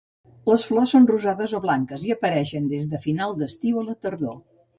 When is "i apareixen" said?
2.07-2.67